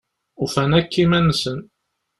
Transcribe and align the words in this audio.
Ufan 0.43 0.71
akk 0.79 0.93
iman-nsen. 1.03 1.59